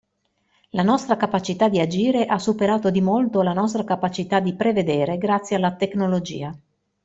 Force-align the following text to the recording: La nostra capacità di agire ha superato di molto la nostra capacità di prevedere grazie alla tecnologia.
La 0.71 0.81
nostra 0.81 1.15
capacità 1.15 1.69
di 1.69 1.79
agire 1.79 2.25
ha 2.25 2.39
superato 2.39 2.89
di 2.89 3.01
molto 3.01 3.43
la 3.43 3.53
nostra 3.53 3.83
capacità 3.83 4.39
di 4.39 4.55
prevedere 4.55 5.19
grazie 5.19 5.55
alla 5.57 5.75
tecnologia. 5.75 6.57